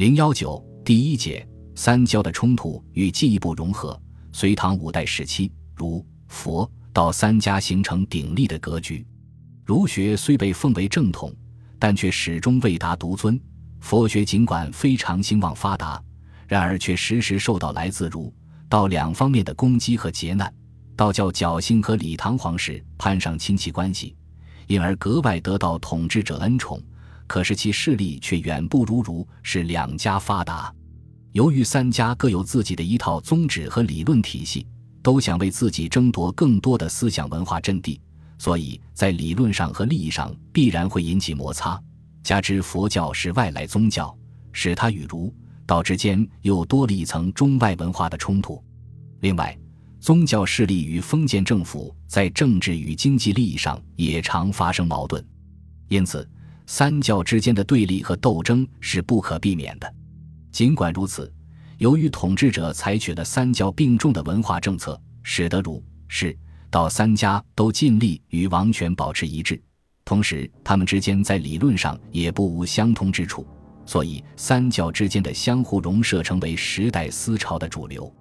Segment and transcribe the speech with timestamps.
[0.00, 4.00] 零幺九第一节三教的冲突与进一步融合。
[4.32, 9.06] 隋唐五代时期，儒、佛、道三家形成鼎立的格局。
[9.62, 11.30] 儒学虽被奉为正统，
[11.78, 13.38] 但却始终未达独尊。
[13.80, 16.02] 佛学尽管非常兴旺发达，
[16.48, 18.32] 然而却时时受到来自儒、
[18.70, 20.50] 道两方面的攻击和劫难。
[20.96, 24.16] 道教侥幸和李唐皇室攀上亲戚关系，
[24.66, 26.82] 因而格外得到统治者恩宠。
[27.30, 30.74] 可是其势力却远不如儒是两家发达。
[31.30, 34.66] 由于三家各有自己的一套宗旨和理论体系，
[35.00, 38.00] 都想为自己争夺更多的思想文化阵地，
[38.36, 41.80] 所以在理论上和利益上必然会引起摩擦。
[42.24, 44.12] 加之佛教是外来宗教，
[44.50, 45.32] 使它与儒
[45.64, 48.60] 道之间又多了一层中外文化的冲突。
[49.20, 49.56] 另外，
[50.00, 55.24] 宗教势力与封建政府在政治与经济利益上也常发生矛盾，
[55.86, 56.28] 因此
[56.72, 59.92] 三教之间的对立和斗争是不可避免的。
[60.52, 61.30] 尽管如此，
[61.78, 66.34] 由于统治者采取了三教并重的文化政策，使得儒、释、
[66.70, 69.60] 道三家都尽力与王权保持一致，
[70.04, 73.44] 同时他们之间在理论上也不无相通之处，
[73.84, 78.14] 所以三教之间的相互融摄成为时代思潮的主流。